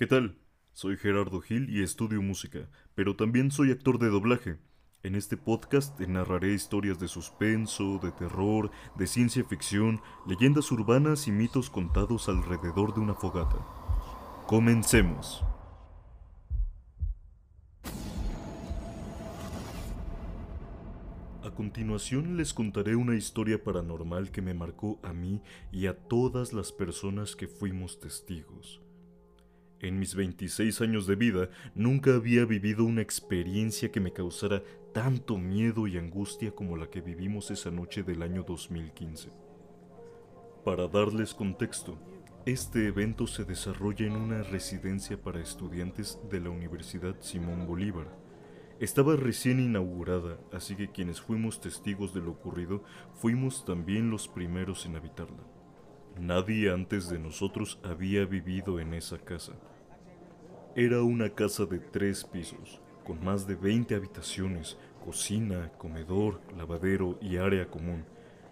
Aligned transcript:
¿Qué 0.00 0.06
tal? 0.06 0.38
Soy 0.72 0.96
Gerardo 0.96 1.42
Gil 1.42 1.68
y 1.68 1.82
estudio 1.82 2.22
música, 2.22 2.70
pero 2.94 3.16
también 3.16 3.50
soy 3.50 3.70
actor 3.70 3.98
de 3.98 4.08
doblaje. 4.08 4.56
En 5.02 5.14
este 5.14 5.36
podcast 5.36 5.94
te 5.98 6.06
narraré 6.06 6.54
historias 6.54 6.98
de 6.98 7.06
suspenso, 7.06 8.00
de 8.02 8.10
terror, 8.10 8.70
de 8.96 9.06
ciencia 9.06 9.44
ficción, 9.44 10.00
leyendas 10.26 10.72
urbanas 10.72 11.28
y 11.28 11.32
mitos 11.32 11.68
contados 11.68 12.30
alrededor 12.30 12.94
de 12.94 13.00
una 13.00 13.12
fogata. 13.12 13.58
Comencemos. 14.46 15.44
A 21.44 21.50
continuación 21.54 22.38
les 22.38 22.54
contaré 22.54 22.96
una 22.96 23.16
historia 23.16 23.62
paranormal 23.62 24.30
que 24.30 24.40
me 24.40 24.54
marcó 24.54 24.98
a 25.02 25.12
mí 25.12 25.42
y 25.70 25.88
a 25.88 25.94
todas 26.08 26.54
las 26.54 26.72
personas 26.72 27.36
que 27.36 27.48
fuimos 27.48 28.00
testigos. 28.00 28.80
En 29.82 29.98
mis 29.98 30.14
26 30.14 30.82
años 30.82 31.06
de 31.06 31.16
vida 31.16 31.48
nunca 31.74 32.14
había 32.14 32.44
vivido 32.44 32.84
una 32.84 33.00
experiencia 33.00 33.90
que 33.90 34.00
me 34.00 34.12
causara 34.12 34.62
tanto 34.92 35.38
miedo 35.38 35.86
y 35.86 35.96
angustia 35.96 36.50
como 36.50 36.76
la 36.76 36.90
que 36.90 37.00
vivimos 37.00 37.50
esa 37.50 37.70
noche 37.70 38.02
del 38.02 38.22
año 38.22 38.42
2015. 38.42 39.30
Para 40.66 40.86
darles 40.86 41.32
contexto, 41.32 41.98
este 42.44 42.88
evento 42.88 43.26
se 43.26 43.44
desarrolla 43.44 44.06
en 44.06 44.16
una 44.16 44.42
residencia 44.42 45.20
para 45.20 45.40
estudiantes 45.40 46.18
de 46.30 46.40
la 46.40 46.50
Universidad 46.50 47.16
Simón 47.20 47.66
Bolívar. 47.66 48.14
Estaba 48.80 49.16
recién 49.16 49.60
inaugurada, 49.60 50.38
así 50.52 50.76
que 50.76 50.90
quienes 50.90 51.22
fuimos 51.22 51.58
testigos 51.62 52.12
de 52.12 52.20
lo 52.20 52.32
ocurrido 52.32 52.84
fuimos 53.14 53.64
también 53.64 54.10
los 54.10 54.28
primeros 54.28 54.84
en 54.84 54.96
habitarla. 54.96 55.59
Nadie 56.18 56.70
antes 56.70 57.08
de 57.08 57.18
nosotros 57.18 57.78
había 57.82 58.24
vivido 58.24 58.80
en 58.80 58.94
esa 58.94 59.18
casa. 59.18 59.52
Era 60.76 61.02
una 61.02 61.30
casa 61.30 61.66
de 61.66 61.78
tres 61.78 62.24
pisos, 62.24 62.80
con 63.04 63.24
más 63.24 63.46
de 63.46 63.54
20 63.54 63.94
habitaciones, 63.94 64.76
cocina, 65.04 65.72
comedor, 65.78 66.40
lavadero 66.56 67.18
y 67.20 67.36
área 67.36 67.66
común, 67.66 68.04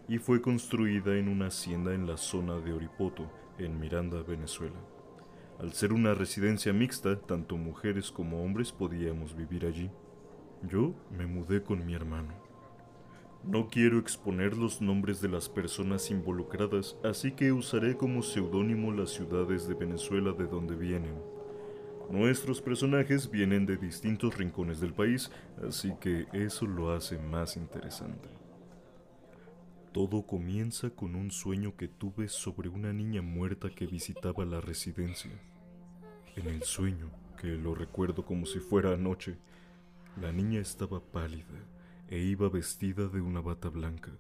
y 0.09 0.19
fue 0.19 0.41
construida 0.41 1.17
en 1.17 1.29
una 1.29 1.49
hacienda 1.49 1.95
en 1.95 2.07
la 2.07 2.17
zona 2.17 2.59
de 2.59 2.73
Oripoto, 2.73 3.31
en 3.59 3.79
Miranda, 3.79 4.23
Venezuela. 4.23 4.79
Al 5.59 5.73
ser 5.73 5.93
una 5.93 6.15
residencia 6.15 6.73
mixta, 6.73 7.21
tanto 7.21 7.57
mujeres 7.57 8.11
como 8.11 8.43
hombres 8.45 8.73
podíamos 8.73 9.37
vivir 9.37 9.67
allí. 9.67 9.91
Yo 10.63 10.95
me 11.11 11.27
mudé 11.27 11.63
con 11.63 11.85
mi 11.85 11.95
hermano. 11.95 12.48
No 13.45 13.69
quiero 13.69 13.99
exponer 13.99 14.57
los 14.57 14.83
nombres 14.83 15.23
de 15.23 15.29
las 15.29 15.49
personas 15.49 16.11
involucradas, 16.11 16.97
así 17.03 17.33
que 17.33 17.53
usaré 17.53 17.97
como 17.97 18.23
seudónimo 18.23 18.93
las 18.93 19.11
ciudades 19.11 19.67
de 19.67 19.75
Venezuela 19.75 20.33
de 20.33 20.47
donde 20.47 20.75
vienen. 20.75 21.15
Nuestros 22.11 22.61
personajes 22.61 23.31
vienen 23.31 23.65
de 23.65 23.77
distintos 23.77 24.37
rincones 24.37 24.81
del 24.81 24.93
país, 24.93 25.31
así 25.67 25.95
que 26.01 26.27
eso 26.33 26.67
lo 26.67 26.93
hace 26.93 27.19
más 27.19 27.57
interesante. 27.57 28.29
Todo 29.93 30.27
comienza 30.27 30.91
con 30.91 31.15
un 31.15 31.31
sueño 31.31 31.75
que 31.77 31.89
tuve 31.89 32.29
sobre 32.29 32.69
una 32.69 32.93
niña 32.93 33.23
muerta 33.23 33.71
que 33.71 33.87
visitaba 33.87 34.45
la 34.45 34.61
residencia. 34.61 35.33
En 36.37 36.49
el 36.49 36.65
sueño, 36.65 37.11
que 37.41 37.49
lo 37.49 37.75
recuerdo 37.75 38.27
como 38.27 38.45
si 38.47 38.59
fuera 38.59 38.93
anoche, 38.93 39.39
la 40.21 40.33
niña 40.33 40.61
estaba 40.61 41.01
pálida 41.01 41.65
e 42.09 42.19
iba 42.19 42.49
vestida 42.49 43.09
de 43.09 43.21
una 43.21 43.41
bata 43.41 43.69
blanca. 43.69 44.13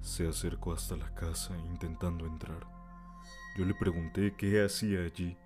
Se 0.00 0.28
acercó 0.28 0.72
hasta 0.72 0.96
la 0.96 1.14
casa 1.14 1.56
intentando 1.58 2.26
entrar. 2.26 2.66
Yo 3.56 3.64
le 3.64 3.74
pregunté 3.74 4.34
qué 4.36 4.62
hacía 4.62 5.00
allí 5.02 5.36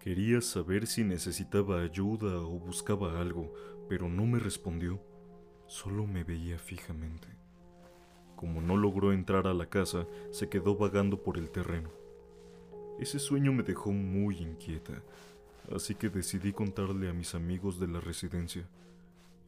Quería 0.00 0.40
saber 0.40 0.86
si 0.86 1.04
necesitaba 1.04 1.82
ayuda 1.82 2.38
o 2.40 2.58
buscaba 2.58 3.20
algo, 3.20 3.52
pero 3.86 4.08
no 4.08 4.24
me 4.24 4.38
respondió. 4.38 4.98
Solo 5.66 6.06
me 6.06 6.24
veía 6.24 6.58
fijamente. 6.58 7.28
Como 8.34 8.62
no 8.62 8.78
logró 8.78 9.12
entrar 9.12 9.46
a 9.46 9.52
la 9.52 9.66
casa, 9.66 10.06
se 10.30 10.48
quedó 10.48 10.74
vagando 10.74 11.22
por 11.22 11.36
el 11.36 11.50
terreno. 11.50 11.90
Ese 12.98 13.18
sueño 13.18 13.52
me 13.52 13.62
dejó 13.62 13.92
muy 13.92 14.38
inquieta, 14.38 15.02
así 15.70 15.94
que 15.94 16.08
decidí 16.08 16.54
contarle 16.54 17.10
a 17.10 17.12
mis 17.12 17.34
amigos 17.34 17.78
de 17.78 17.88
la 17.88 18.00
residencia. 18.00 18.66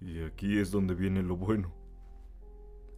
Y 0.05 0.21
aquí 0.23 0.59
es 0.59 0.73
donde 0.73 0.95
viene 0.95 1.23
lo 1.23 1.37
bueno. 1.37 1.73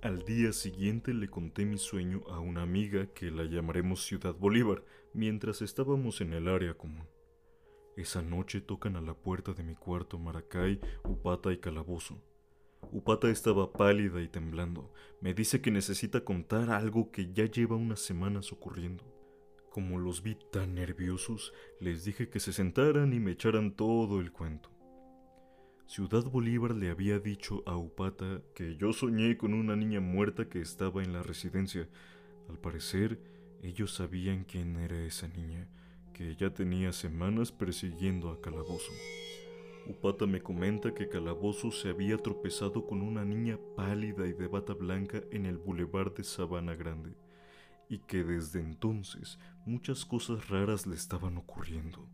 Al 0.00 0.24
día 0.24 0.52
siguiente 0.52 1.12
le 1.12 1.28
conté 1.28 1.66
mi 1.66 1.76
sueño 1.76 2.22
a 2.30 2.40
una 2.40 2.62
amiga 2.62 3.06
que 3.12 3.30
la 3.30 3.44
llamaremos 3.44 4.04
Ciudad 4.04 4.34
Bolívar, 4.34 4.82
mientras 5.12 5.60
estábamos 5.60 6.22
en 6.22 6.32
el 6.32 6.48
área 6.48 6.72
común. 6.74 7.06
Esa 7.96 8.22
noche 8.22 8.62
tocan 8.62 8.96
a 8.96 9.02
la 9.02 9.12
puerta 9.12 9.52
de 9.52 9.62
mi 9.62 9.74
cuarto 9.74 10.18
Maracay, 10.18 10.80
Upata 11.04 11.52
y 11.52 11.58
Calabozo. 11.58 12.22
Upata 12.90 13.28
estaba 13.28 13.70
pálida 13.72 14.22
y 14.22 14.28
temblando. 14.28 14.90
Me 15.20 15.34
dice 15.34 15.60
que 15.60 15.70
necesita 15.70 16.24
contar 16.24 16.70
algo 16.70 17.10
que 17.10 17.32
ya 17.32 17.44
lleva 17.44 17.76
unas 17.76 18.00
semanas 18.00 18.50
ocurriendo. 18.50 19.04
Como 19.70 19.98
los 19.98 20.22
vi 20.22 20.38
tan 20.50 20.74
nerviosos, 20.74 21.52
les 21.80 22.04
dije 22.04 22.30
que 22.30 22.40
se 22.40 22.54
sentaran 22.54 23.12
y 23.12 23.20
me 23.20 23.32
echaran 23.32 23.72
todo 23.72 24.20
el 24.20 24.32
cuento. 24.32 24.73
Ciudad 25.86 26.24
Bolívar 26.24 26.74
le 26.74 26.90
había 26.90 27.18
dicho 27.18 27.62
a 27.66 27.76
Upata 27.76 28.40
que 28.54 28.76
yo 28.76 28.92
soñé 28.92 29.36
con 29.36 29.52
una 29.52 29.76
niña 29.76 30.00
muerta 30.00 30.48
que 30.48 30.60
estaba 30.60 31.02
en 31.02 31.12
la 31.12 31.22
residencia. 31.22 31.88
Al 32.48 32.58
parecer, 32.58 33.20
ellos 33.62 33.94
sabían 33.94 34.44
quién 34.44 34.76
era 34.76 34.98
esa 35.04 35.28
niña 35.28 35.68
que 36.14 36.34
ya 36.36 36.50
tenía 36.54 36.92
semanas 36.92 37.52
persiguiendo 37.52 38.30
a 38.30 38.40
Calabozo. 38.40 38.92
Upata 39.86 40.26
me 40.26 40.40
comenta 40.40 40.94
que 40.94 41.08
Calabozo 41.08 41.70
se 41.70 41.90
había 41.90 42.16
tropezado 42.16 42.86
con 42.86 43.02
una 43.02 43.24
niña 43.24 43.58
pálida 43.76 44.26
y 44.26 44.32
de 44.32 44.48
bata 44.48 44.72
blanca 44.72 45.20
en 45.32 45.44
el 45.44 45.58
bulevar 45.58 46.14
de 46.14 46.24
Sabana 46.24 46.74
Grande, 46.74 47.14
y 47.90 47.98
que 47.98 48.24
desde 48.24 48.60
entonces 48.60 49.38
muchas 49.66 50.06
cosas 50.06 50.48
raras 50.48 50.86
le 50.86 50.94
estaban 50.94 51.36
ocurriendo. 51.36 52.08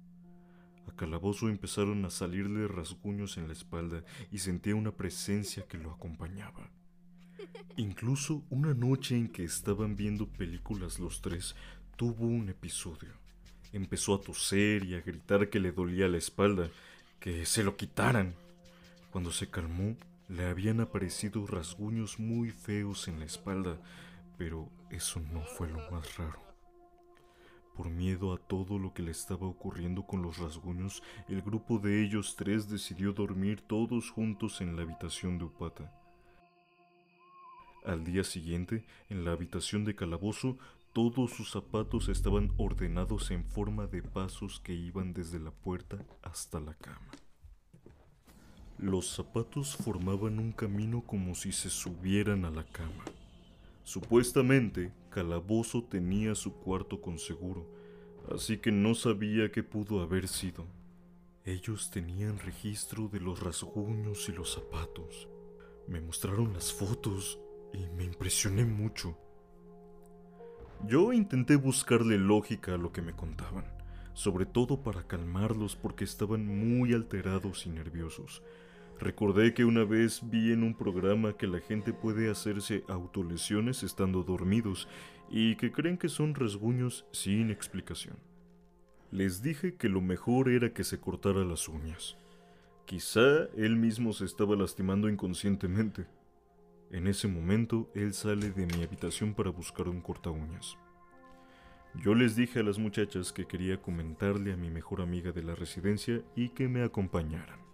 A 0.88 0.92
Calabozo 0.96 1.48
empezaron 1.48 2.04
a 2.04 2.10
salirle 2.10 2.68
rasguños 2.68 3.36
en 3.38 3.46
la 3.46 3.52
espalda 3.52 4.04
y 4.30 4.38
sentía 4.38 4.74
una 4.74 4.92
presencia 4.92 5.66
que 5.66 5.78
lo 5.78 5.91
acompañaba. 5.92 6.70
Incluso 7.76 8.42
una 8.50 8.74
noche 8.74 9.16
en 9.16 9.28
que 9.28 9.44
estaban 9.44 9.96
viendo 9.96 10.26
películas 10.26 10.98
los 10.98 11.22
tres, 11.22 11.54
tuvo 11.96 12.26
un 12.26 12.48
episodio. 12.48 13.12
Empezó 13.72 14.14
a 14.14 14.20
toser 14.20 14.84
y 14.84 14.94
a 14.94 15.00
gritar 15.00 15.48
que 15.48 15.60
le 15.60 15.72
dolía 15.72 16.08
la 16.08 16.18
espalda, 16.18 16.70
que 17.20 17.47
se 17.47 17.62
lo 17.62 17.76
quitaran. 17.76 18.34
Cuando 19.10 19.32
se 19.32 19.48
calmó, 19.48 19.97
le 20.28 20.47
habían 20.47 20.80
aparecido 20.80 21.47
rasguños 21.47 22.18
muy 22.18 22.50
feos 22.50 23.08
en 23.08 23.18
la 23.18 23.26
espalda, 23.26 23.78
pero 24.38 24.68
eso 24.91 25.20
no 25.32 25.42
fue 25.42 25.68
lo 25.68 25.91
más 25.91 26.16
raro. 26.16 26.50
Por 27.80 27.88
miedo 27.88 28.34
a 28.34 28.36
todo 28.36 28.78
lo 28.78 28.92
que 28.92 29.02
le 29.02 29.10
estaba 29.10 29.46
ocurriendo 29.46 30.02
con 30.02 30.20
los 30.20 30.36
rasguños, 30.36 31.02
el 31.28 31.41
grupo 31.41 31.78
de 31.78 32.04
ellos 32.04 32.36
tres 32.36 32.68
decidió 32.68 33.14
dormir 33.14 33.62
todos 33.62 34.10
juntos 34.10 34.60
en 34.60 34.76
la 34.76 34.82
habitación 34.82 35.38
de 35.38 35.44
Upata. 35.44 35.91
Al 37.86 38.04
día 38.04 38.22
siguiente, 38.22 38.84
en 39.08 39.24
la 39.24 39.32
habitación 39.32 39.86
de 39.86 39.94
Calabozo, 39.94 40.58
todos 40.92 41.30
sus 41.30 41.52
zapatos 41.52 42.10
estaban 42.10 42.52
ordenados 42.58 43.30
en 43.30 43.46
forma 43.46 43.86
de 43.86 44.02
pasos 44.02 44.60
que 44.60 44.74
iban 44.74 45.14
desde 45.14 45.41
la 45.41 45.50
puerta 45.50 46.04
hasta 46.20 46.60
la 46.60 46.74
cama. 46.74 47.10
Los 48.76 49.08
zapatos 49.08 49.74
formaban 49.74 50.38
un 50.38 50.52
camino 50.52 51.00
como 51.06 51.34
si 51.34 51.50
se 51.50 51.70
subieran 51.70 52.44
a 52.44 52.50
la 52.50 52.64
cama. 52.64 53.04
Supuestamente, 53.91 54.93
Calabozo 55.11 55.83
tenía 55.83 56.37
su 56.37 56.55
cuarto 56.55 57.01
con 57.01 57.19
seguro, 57.19 57.67
así 58.33 58.59
que 58.59 58.71
no 58.71 58.95
sabía 58.95 59.51
qué 59.51 59.65
pudo 59.65 60.01
haber 60.01 60.28
sido. 60.28 60.65
Ellos 61.45 61.91
tenían 61.91 62.39
registro 62.39 63.09
de 63.09 63.19
los 63.19 63.41
rasguños 63.41 64.28
y 64.28 64.33
los 64.33 64.53
zapatos. 64.53 65.27
Me 65.89 66.01
mostraron 66.01 66.53
las 66.53 66.72
fotos 66.72 67.41
y 67.72 67.89
me 67.97 68.04
impresioné 68.04 68.65
mucho. 68.65 69.19
Yo 70.86 71.13
intenté 71.13 71.57
buscarle 71.57 72.16
lógica 72.16 72.75
a 72.75 72.78
lo 72.78 72.93
que 72.93 73.03
me 73.03 73.16
contaban, 73.16 73.65
sobre 74.15 74.47
todo 74.47 74.84
para 74.84 75.09
calmarlos 75.09 75.75
porque 75.75 76.04
estaban 76.04 76.47
muy 76.47 76.95
alterados 76.95 77.66
y 77.66 77.71
nerviosos. 77.71 78.41
Recordé 79.00 79.54
que 79.54 79.64
una 79.64 79.84
vez 79.84 80.20
vi 80.30 80.52
en 80.52 80.62
un 80.62 80.74
programa 80.74 81.32
que 81.32 81.47
la 81.47 81.60
gente 81.60 81.94
puede 81.94 82.30
hacerse 82.30 82.84
autolesiones 82.86 83.82
estando 83.82 84.24
dormidos 84.24 84.88
y 85.30 85.56
que 85.56 85.72
creen 85.72 85.97
que 85.97 86.10
son 86.10 86.34
rasguños 86.34 87.06
sin 87.10 87.50
explicación. 87.50 88.18
Les 89.10 89.42
dije 89.42 89.74
que 89.76 89.88
lo 89.88 90.02
mejor 90.02 90.50
era 90.50 90.74
que 90.74 90.84
se 90.84 91.00
cortara 91.00 91.47
las 91.47 91.66
uñas. 91.66 92.18
Quizá 92.84 93.47
él 93.56 93.76
mismo 93.76 94.12
se 94.12 94.26
estaba 94.26 94.54
lastimando 94.54 95.08
inconscientemente. 95.08 96.06
En 96.91 97.06
ese 97.06 97.26
momento, 97.26 97.91
él 97.94 98.12
sale 98.12 98.50
de 98.50 98.66
mi 98.66 98.82
habitación 98.82 99.32
para 99.32 99.48
buscar 99.48 99.88
un 99.88 100.02
corta 100.02 100.28
uñas. 100.28 100.76
Yo 101.94 102.14
les 102.14 102.36
dije 102.36 102.60
a 102.60 102.64
las 102.64 102.78
muchachas 102.78 103.32
que 103.32 103.47
quería 103.47 103.80
comentarle 103.80 104.52
a 104.52 104.58
mi 104.58 104.68
mejor 104.68 105.00
amiga 105.00 105.32
de 105.32 105.42
la 105.42 105.54
residencia 105.54 106.22
y 106.36 106.50
que 106.50 106.68
me 106.68 106.82
acompañaran. 106.82 107.70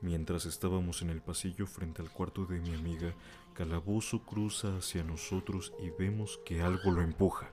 Mientras 0.00 0.46
estábamos 0.46 1.02
en 1.02 1.10
el 1.10 1.20
pasillo 1.20 1.66
frente 1.66 2.02
al 2.02 2.10
cuarto 2.10 2.46
de 2.46 2.60
mi 2.60 2.72
amiga, 2.72 3.14
Calabozo 3.54 4.22
cruza 4.22 4.76
hacia 4.76 5.02
nosotros 5.02 5.72
y 5.82 5.90
vemos 5.90 6.38
que 6.44 6.62
algo 6.62 6.92
lo 6.92 7.02
empuja. 7.02 7.50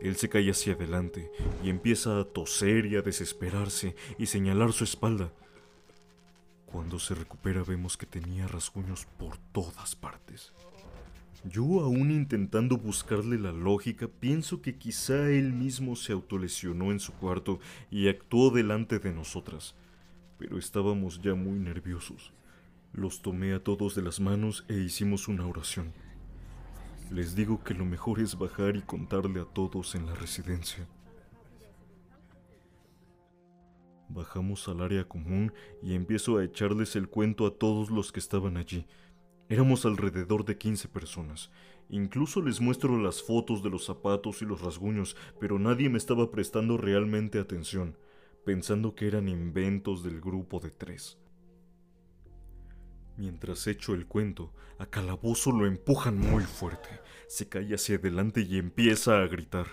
Él 0.00 0.14
se 0.16 0.28
cae 0.28 0.48
hacia 0.50 0.74
adelante 0.74 1.32
y 1.64 1.70
empieza 1.70 2.20
a 2.20 2.24
toser 2.24 2.86
y 2.86 2.94
a 2.94 3.02
desesperarse 3.02 3.96
y 4.18 4.26
señalar 4.26 4.72
su 4.72 4.84
espalda. 4.84 5.32
Cuando 6.66 7.00
se 7.00 7.16
recupera 7.16 7.64
vemos 7.64 7.96
que 7.96 8.06
tenía 8.06 8.46
rasguños 8.46 9.06
por 9.18 9.36
todas 9.52 9.96
partes. 9.96 10.52
Yo 11.44 11.80
aún 11.80 12.12
intentando 12.12 12.78
buscarle 12.78 13.36
la 13.36 13.50
lógica, 13.50 14.06
pienso 14.06 14.62
que 14.62 14.76
quizá 14.76 15.28
él 15.28 15.52
mismo 15.52 15.96
se 15.96 16.12
autolesionó 16.12 16.92
en 16.92 17.00
su 17.00 17.12
cuarto 17.14 17.58
y 17.90 18.08
actuó 18.08 18.50
delante 18.50 19.00
de 19.00 19.12
nosotras, 19.12 19.74
pero 20.42 20.58
estábamos 20.58 21.22
ya 21.22 21.36
muy 21.36 21.60
nerviosos. 21.60 22.32
Los 22.92 23.22
tomé 23.22 23.52
a 23.52 23.62
todos 23.62 23.94
de 23.94 24.02
las 24.02 24.18
manos 24.18 24.64
e 24.68 24.74
hicimos 24.74 25.28
una 25.28 25.46
oración. 25.46 25.92
Les 27.12 27.36
digo 27.36 27.62
que 27.62 27.74
lo 27.74 27.84
mejor 27.84 28.18
es 28.18 28.36
bajar 28.36 28.74
y 28.74 28.82
contarle 28.82 29.40
a 29.40 29.44
todos 29.44 29.94
en 29.94 30.04
la 30.04 30.16
residencia. 30.16 30.88
Bajamos 34.08 34.66
al 34.66 34.82
área 34.82 35.04
común 35.04 35.52
y 35.80 35.94
empiezo 35.94 36.38
a 36.38 36.44
echarles 36.44 36.96
el 36.96 37.08
cuento 37.08 37.46
a 37.46 37.56
todos 37.56 37.92
los 37.92 38.10
que 38.10 38.18
estaban 38.18 38.56
allí. 38.56 38.84
Éramos 39.48 39.86
alrededor 39.86 40.44
de 40.44 40.58
15 40.58 40.88
personas. 40.88 41.52
Incluso 41.88 42.42
les 42.42 42.60
muestro 42.60 42.98
las 42.98 43.22
fotos 43.22 43.62
de 43.62 43.70
los 43.70 43.84
zapatos 43.84 44.42
y 44.42 44.44
los 44.44 44.60
rasguños, 44.60 45.16
pero 45.38 45.60
nadie 45.60 45.88
me 45.88 45.98
estaba 45.98 46.32
prestando 46.32 46.78
realmente 46.78 47.38
atención, 47.38 47.96
pensando 48.44 48.94
que 48.94 49.06
eran 49.06 49.28
inventos 49.28 50.02
del 50.02 50.20
grupo 50.20 50.60
de 50.60 50.70
tres. 50.70 51.18
Mientras 53.16 53.66
echo 53.66 53.94
el 53.94 54.06
cuento, 54.06 54.52
a 54.78 54.86
Calabozo 54.86 55.52
lo 55.52 55.66
empujan 55.66 56.18
muy 56.18 56.44
fuerte. 56.44 56.88
Se 57.28 57.48
cae 57.48 57.74
hacia 57.74 57.96
adelante 57.96 58.40
y 58.40 58.58
empieza 58.58 59.22
a 59.22 59.26
gritar. 59.26 59.66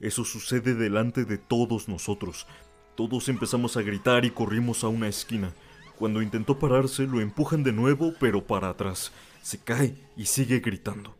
Eso 0.00 0.24
sucede 0.24 0.74
delante 0.74 1.24
de 1.24 1.38
todos 1.38 1.88
nosotros. 1.88 2.46
Todos 2.94 3.28
empezamos 3.28 3.76
a 3.76 3.82
gritar 3.82 4.24
y 4.24 4.30
corrimos 4.30 4.84
a 4.84 4.88
una 4.88 5.08
esquina. 5.08 5.52
Cuando 5.98 6.22
intentó 6.22 6.58
pararse, 6.58 7.06
lo 7.06 7.20
empujan 7.20 7.62
de 7.62 7.72
nuevo, 7.72 8.14
pero 8.20 8.46
para 8.46 8.68
atrás. 8.68 9.12
Se 9.42 9.58
cae 9.58 9.96
y 10.16 10.26
sigue 10.26 10.60
gritando. 10.60 11.16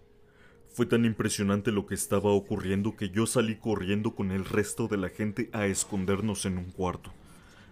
Fue 0.75 0.87
tan 0.87 1.05
impresionante 1.05 1.71
lo 1.71 1.87
que 1.87 1.95
estaba 1.95 2.33
ocurriendo 2.33 2.97
que 2.97 3.09
yo 3.09 3.27
salí 3.27 3.55
corriendo 3.55 4.17
con 4.17 4.33
el 4.33 4.45
resto 4.45 4.89
de 4.89 4.97
la 4.97 5.09
gente 5.09 5.49
a 5.53 5.67
escondernos 5.67 6.47
en 6.47 6.59
un 6.59 6.73
cuarto. 6.73 7.13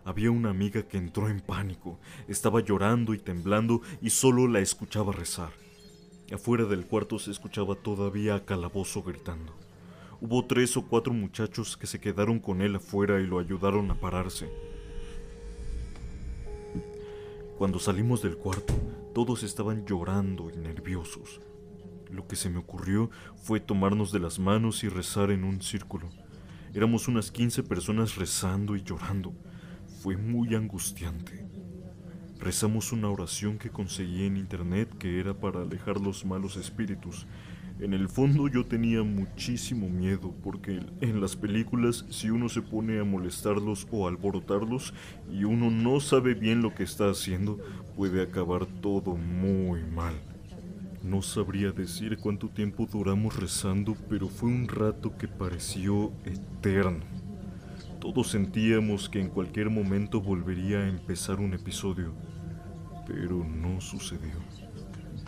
Había 0.04 0.30
una 0.30 0.50
amiga 0.50 0.84
que 0.84 0.98
entró 0.98 1.28
en 1.28 1.40
pánico, 1.40 1.98
estaba 2.28 2.60
llorando 2.60 3.12
y 3.12 3.18
temblando 3.18 3.80
y 4.00 4.10
solo 4.10 4.46
la 4.46 4.60
escuchaba 4.60 5.12
rezar. 5.12 5.50
Afuera 6.32 6.64
del 6.64 6.86
cuarto 6.86 7.18
se 7.18 7.32
escuchaba 7.32 7.74
todavía 7.74 8.36
a 8.36 8.44
Calabozo 8.44 9.02
gritando. 9.02 9.52
Hubo 10.20 10.44
tres 10.44 10.76
o 10.76 10.86
cuatro 10.86 11.12
muchachos 11.12 11.76
que 11.76 11.88
se 11.88 11.98
quedaron 11.98 12.38
con 12.38 12.62
él 12.62 12.76
afuera 12.76 13.20
y 13.20 13.26
lo 13.26 13.40
ayudaron 13.40 13.90
a 13.90 13.96
pararse. 13.96 14.48
Cuando 17.58 17.80
salimos 17.80 18.22
del 18.22 18.36
cuarto, 18.36 18.74
todos 19.12 19.42
estaban 19.42 19.86
llorando 19.86 20.52
y 20.54 20.56
nerviosos. 20.56 21.40
Lo 22.12 22.26
que 22.26 22.36
se 22.36 22.50
me 22.50 22.58
ocurrió 22.58 23.10
fue 23.36 23.58
tomarnos 23.58 24.12
de 24.12 24.20
las 24.20 24.38
manos 24.38 24.84
y 24.84 24.88
rezar 24.88 25.30
en 25.30 25.44
un 25.44 25.62
círculo. 25.62 26.10
Éramos 26.74 27.08
unas 27.08 27.30
15 27.30 27.62
personas 27.62 28.16
rezando 28.16 28.76
y 28.76 28.82
llorando. 28.82 29.32
Fue 30.02 30.18
muy 30.18 30.54
angustiante. 30.54 31.46
Rezamos 32.38 32.92
una 32.92 33.08
oración 33.08 33.56
que 33.56 33.70
conseguí 33.70 34.26
en 34.26 34.36
internet 34.36 34.94
que 34.98 35.20
era 35.20 35.32
para 35.32 35.62
alejar 35.62 36.00
los 36.00 36.26
malos 36.26 36.56
espíritus. 36.56 37.26
En 37.80 37.94
el 37.94 38.10
fondo 38.10 38.46
yo 38.46 38.66
tenía 38.66 39.02
muchísimo 39.02 39.88
miedo 39.88 40.34
porque 40.42 40.80
en 41.00 41.20
las 41.20 41.34
películas 41.34 42.04
si 42.10 42.28
uno 42.28 42.50
se 42.50 42.60
pone 42.60 43.00
a 43.00 43.04
molestarlos 43.04 43.88
o 43.90 44.06
alborotarlos 44.06 44.92
y 45.30 45.44
uno 45.44 45.70
no 45.70 45.98
sabe 45.98 46.34
bien 46.34 46.60
lo 46.60 46.74
que 46.74 46.82
está 46.82 47.08
haciendo, 47.08 47.58
puede 47.96 48.22
acabar 48.22 48.66
todo 48.66 49.16
muy 49.16 49.82
mal. 49.82 50.31
No 51.02 51.20
sabría 51.20 51.72
decir 51.72 52.16
cuánto 52.18 52.48
tiempo 52.48 52.86
duramos 52.86 53.36
rezando, 53.36 53.96
pero 54.08 54.28
fue 54.28 54.48
un 54.48 54.68
rato 54.68 55.16
que 55.18 55.26
pareció 55.26 56.12
eterno. 56.24 57.04
Todos 58.00 58.30
sentíamos 58.30 59.08
que 59.08 59.20
en 59.20 59.28
cualquier 59.28 59.68
momento 59.68 60.20
volvería 60.20 60.78
a 60.78 60.88
empezar 60.88 61.40
un 61.40 61.54
episodio, 61.54 62.12
pero 63.04 63.44
no 63.44 63.80
sucedió. 63.80 64.38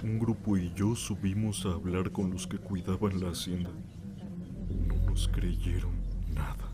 Un 0.04 0.20
grupo 0.20 0.56
y 0.56 0.72
yo 0.74 0.94
subimos 0.94 1.66
a 1.66 1.70
hablar 1.70 2.12
con 2.12 2.30
los 2.30 2.46
que 2.46 2.58
cuidaban 2.58 3.20
la 3.20 3.30
hacienda. 3.30 3.70
No 4.86 5.10
nos 5.10 5.26
creyeron 5.26 5.94
nada. 6.32 6.68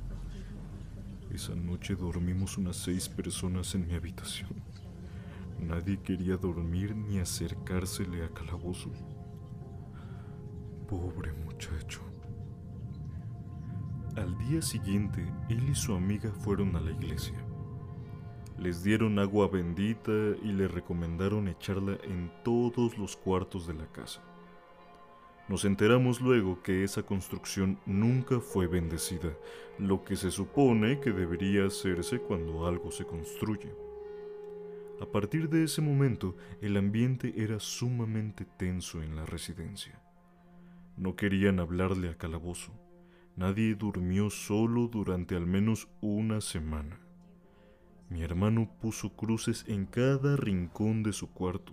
Esa 1.32 1.54
noche 1.54 1.94
dormimos 1.94 2.58
unas 2.58 2.76
seis 2.76 3.08
personas 3.08 3.74
en 3.74 3.86
mi 3.86 3.94
habitación. 3.94 4.50
Nadie 5.60 6.00
quería 6.02 6.36
dormir 6.36 6.96
ni 6.96 7.18
acercársele 7.18 8.24
a 8.24 8.28
Calabozo. 8.30 8.90
Pobre 10.88 11.32
muchacho. 11.32 12.00
Al 14.16 14.36
día 14.38 14.62
siguiente, 14.62 15.24
él 15.48 15.68
y 15.68 15.74
su 15.74 15.94
amiga 15.94 16.32
fueron 16.32 16.74
a 16.76 16.80
la 16.80 16.90
iglesia. 16.90 17.36
Les 18.58 18.82
dieron 18.82 19.18
agua 19.18 19.48
bendita 19.48 20.12
y 20.42 20.52
le 20.52 20.66
recomendaron 20.66 21.46
echarla 21.46 21.98
en 22.04 22.32
todos 22.42 22.98
los 22.98 23.16
cuartos 23.16 23.66
de 23.66 23.74
la 23.74 23.86
casa. 23.86 24.22
Nos 25.48 25.64
enteramos 25.64 26.20
luego 26.20 26.62
que 26.62 26.84
esa 26.84 27.02
construcción 27.02 27.78
nunca 27.84 28.40
fue 28.40 28.66
bendecida, 28.66 29.36
lo 29.78 30.04
que 30.04 30.16
se 30.16 30.30
supone 30.30 31.00
que 31.00 31.12
debería 31.12 31.66
hacerse 31.66 32.18
cuando 32.18 32.66
algo 32.66 32.90
se 32.90 33.04
construye. 33.04 33.89
A 35.00 35.06
partir 35.06 35.48
de 35.48 35.64
ese 35.64 35.80
momento, 35.80 36.36
el 36.60 36.76
ambiente 36.76 37.32
era 37.38 37.58
sumamente 37.58 38.44
tenso 38.44 39.02
en 39.02 39.16
la 39.16 39.24
residencia. 39.24 39.98
No 40.98 41.16
querían 41.16 41.58
hablarle 41.58 42.10
a 42.10 42.18
Calabozo. 42.18 42.78
Nadie 43.34 43.74
durmió 43.74 44.28
solo 44.28 44.88
durante 44.88 45.36
al 45.36 45.46
menos 45.46 45.88
una 46.02 46.42
semana. 46.42 47.00
Mi 48.10 48.22
hermano 48.22 48.70
puso 48.78 49.16
cruces 49.16 49.64
en 49.68 49.86
cada 49.86 50.36
rincón 50.36 51.02
de 51.02 51.14
su 51.14 51.32
cuarto. 51.32 51.72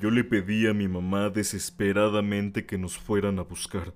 Yo 0.00 0.12
le 0.12 0.22
pedí 0.22 0.68
a 0.68 0.74
mi 0.74 0.86
mamá 0.86 1.30
desesperadamente 1.30 2.64
que 2.64 2.78
nos 2.78 2.96
fueran 2.96 3.40
a 3.40 3.42
buscar. 3.42 3.92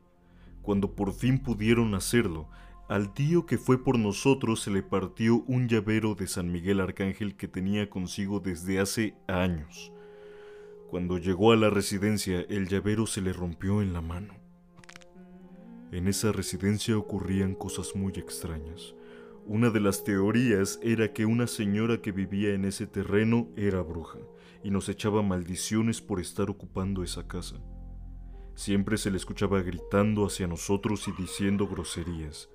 Cuando 0.62 0.96
por 0.96 1.12
fin 1.12 1.38
pudieron 1.38 1.94
hacerlo, 1.94 2.48
al 2.88 3.12
tío 3.12 3.44
que 3.44 3.58
fue 3.58 3.84
por 3.84 3.98
nosotros 3.98 4.62
se 4.62 4.70
le 4.70 4.82
partió 4.82 5.44
un 5.46 5.68
llavero 5.68 6.14
de 6.14 6.26
San 6.26 6.50
Miguel 6.50 6.80
Arcángel 6.80 7.36
que 7.36 7.46
tenía 7.46 7.90
consigo 7.90 8.40
desde 8.40 8.80
hace 8.80 9.14
años. 9.26 9.92
Cuando 10.88 11.18
llegó 11.18 11.52
a 11.52 11.56
la 11.56 11.68
residencia, 11.68 12.40
el 12.48 12.66
llavero 12.66 13.06
se 13.06 13.20
le 13.20 13.34
rompió 13.34 13.82
en 13.82 13.92
la 13.92 14.00
mano. 14.00 14.34
En 15.92 16.08
esa 16.08 16.32
residencia 16.32 16.96
ocurrían 16.96 17.54
cosas 17.54 17.94
muy 17.94 18.14
extrañas. 18.14 18.94
Una 19.44 19.68
de 19.68 19.80
las 19.80 20.02
teorías 20.02 20.80
era 20.82 21.12
que 21.12 21.26
una 21.26 21.46
señora 21.46 22.00
que 22.00 22.12
vivía 22.12 22.54
en 22.54 22.64
ese 22.64 22.86
terreno 22.86 23.48
era 23.54 23.82
bruja 23.82 24.18
y 24.64 24.70
nos 24.70 24.88
echaba 24.88 25.22
maldiciones 25.22 26.00
por 26.00 26.20
estar 26.20 26.48
ocupando 26.48 27.02
esa 27.02 27.28
casa. 27.28 27.56
Siempre 28.54 28.96
se 28.96 29.10
le 29.10 29.18
escuchaba 29.18 29.60
gritando 29.60 30.24
hacia 30.26 30.46
nosotros 30.46 31.06
y 31.06 31.12
diciendo 31.12 31.68
groserías. 31.68 32.48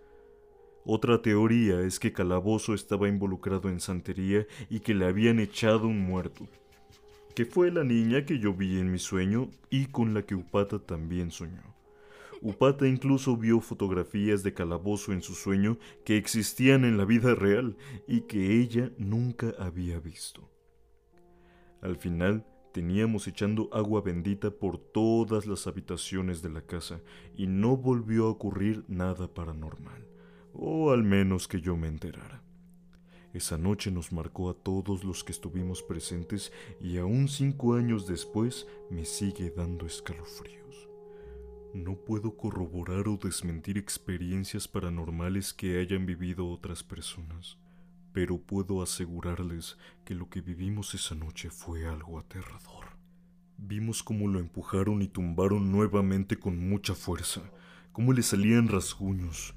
Otra 0.86 1.22
teoría 1.22 1.82
es 1.82 2.00
que 2.00 2.12
Calabozo 2.12 2.74
estaba 2.74 3.08
involucrado 3.08 3.70
en 3.70 3.80
santería 3.80 4.46
y 4.70 4.82
que 4.82 4.94
le 4.94 5.06
habían 5.06 5.40
echado 5.40 5.88
un 5.88 6.00
muerto, 6.00 6.48
que 7.36 7.46
fue 7.46 7.72
la 7.72 7.84
niña 7.84 8.26
que 8.26 8.40
yo 8.40 8.54
vi 8.54 8.78
en 8.80 8.92
mi 8.92 9.00
sueño 9.00 9.50
y 9.70 9.86
con 9.86 10.14
la 10.14 10.24
que 10.24 10.36
Upata 10.36 10.80
también 10.80 11.32
soñó. 11.32 11.74
Upata 12.42 12.86
incluso 12.86 13.38
vio 13.38 13.62
fotografías 13.62 14.44
de 14.44 14.54
Calabozo 14.54 15.14
en 15.14 15.22
su 15.22 15.34
sueño 15.34 15.78
que 16.04 16.18
existían 16.18 16.84
en 16.84 16.98
la 16.98 17.06
vida 17.06 17.34
real 17.34 17.78
y 18.06 18.22
que 18.22 18.60
ella 18.60 18.92
nunca 18.98 19.54
había 19.58 20.00
visto. 20.00 20.50
Al 21.82 21.96
final, 21.96 22.46
teníamos 22.74 23.28
echando 23.28 23.70
agua 23.72 24.02
bendita 24.02 24.52
por 24.52 24.78
todas 24.78 25.46
las 25.46 25.68
habitaciones 25.68 26.42
de 26.42 26.50
la 26.50 26.62
casa 26.62 27.00
y 27.38 27.48
no 27.48 27.78
volvió 27.78 28.26
a 28.26 28.32
ocurrir 28.32 28.84
nada 28.90 29.34
paranormal, 29.34 30.06
o 30.54 30.92
al 30.92 31.04
menos 31.04 31.48
que 31.48 31.62
yo 31.62 31.76
me 31.76 31.88
enterara. 31.88 32.42
Esa 33.34 33.58
noche 33.58 33.90
nos 33.90 34.12
marcó 34.12 34.50
a 34.52 34.54
todos 34.54 35.04
los 35.04 35.24
que 35.24 35.32
estuvimos 35.32 35.82
presentes 35.82 36.54
y 36.80 36.98
aún 36.98 37.28
cinco 37.28 37.74
años 37.74 38.06
después 38.06 38.68
me 38.92 39.06
sigue 39.06 39.50
dando 39.50 39.88
escalofríos. 39.88 40.88
No 41.74 41.96
puedo 41.96 42.38
corroborar 42.38 43.08
o 43.08 43.18
desmentir 43.18 43.80
experiencias 43.80 44.68
paranormales 44.68 45.52
que 45.52 45.80
hayan 45.80 46.06
vivido 46.06 46.48
otras 46.48 46.84
personas, 46.84 47.58
pero 48.14 48.38
puedo 48.38 48.84
asegurarles 48.84 49.78
que 50.06 50.14
lo 50.14 50.30
que 50.30 50.42
vivimos 50.42 50.94
esa 50.94 51.16
noche 51.16 51.50
fue 51.50 51.88
algo 51.88 52.20
aterrador. 52.20 52.86
Vimos 53.58 54.04
cómo 54.04 54.28
lo 54.28 54.40
empujaron 54.40 55.02
y 55.02 55.08
tumbaron 55.08 55.72
nuevamente 55.72 56.38
con 56.38 56.60
mucha 56.70 56.94
fuerza, 56.94 57.42
cómo 57.92 58.14
le 58.14 58.22
salían 58.22 58.68
rasguños, 58.68 59.56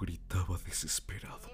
gritaba 0.00 0.58
desesperado. 0.58 1.50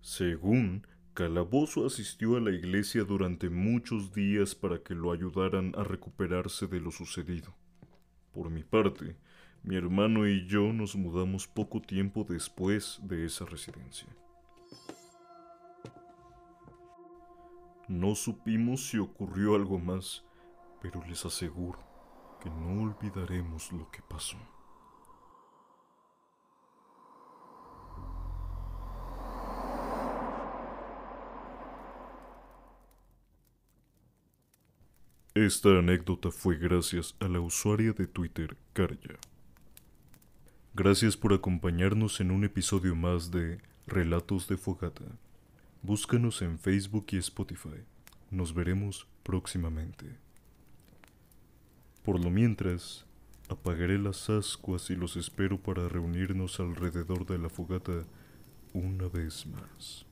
Según, 0.00 0.86
Calabozo 1.14 1.86
asistió 1.86 2.36
a 2.36 2.40
la 2.40 2.50
iglesia 2.50 3.04
durante 3.04 3.48
muchos 3.48 4.12
días 4.12 4.54
para 4.54 4.82
que 4.82 4.94
lo 4.94 5.12
ayudaran 5.12 5.72
a 5.76 5.82
recuperarse 5.82 6.66
de 6.66 6.78
lo 6.78 6.90
sucedido. 6.90 7.54
Por 8.32 8.50
mi 8.50 8.62
parte, 8.62 9.16
mi 9.62 9.76
hermano 9.76 10.28
y 10.28 10.46
yo 10.46 10.72
nos 10.72 10.94
mudamos 10.94 11.46
poco 11.46 11.80
tiempo 11.80 12.26
después 12.28 13.00
de 13.02 13.24
esa 13.24 13.46
residencia. 13.46 14.08
No 17.88 18.14
supimos 18.14 18.88
si 18.88 18.98
ocurrió 18.98 19.54
algo 19.54 19.78
más, 19.78 20.24
pero 20.82 21.02
les 21.06 21.24
aseguro 21.24 21.78
que 22.42 22.50
no 22.50 22.82
olvidaremos 22.82 23.72
lo 23.72 23.90
que 23.90 24.02
pasó. 24.02 24.36
Esta 35.36 35.80
anécdota 35.80 36.30
fue 36.30 36.56
gracias 36.56 37.14
a 37.20 37.28
la 37.28 37.40
usuaria 37.40 37.92
de 37.92 38.06
Twitter 38.06 38.56
Karya. 38.72 39.18
Gracias 40.72 41.14
por 41.14 41.34
acompañarnos 41.34 42.22
en 42.22 42.30
un 42.30 42.44
episodio 42.44 42.96
más 42.96 43.30
de 43.30 43.58
Relatos 43.86 44.48
de 44.48 44.56
Fogata. 44.56 45.04
Búscanos 45.82 46.40
en 46.40 46.58
Facebook 46.58 47.08
y 47.10 47.18
Spotify. 47.18 47.84
Nos 48.30 48.54
veremos 48.54 49.06
próximamente. 49.24 50.06
Por 52.02 52.18
lo 52.18 52.30
mientras, 52.30 53.04
apagaré 53.50 53.98
las 53.98 54.30
ascuas 54.30 54.88
y 54.88 54.96
los 54.96 55.18
espero 55.18 55.60
para 55.60 55.86
reunirnos 55.86 56.60
alrededor 56.60 57.26
de 57.26 57.36
la 57.36 57.50
fogata 57.50 58.04
una 58.72 59.06
vez 59.08 59.44
más. 59.44 60.05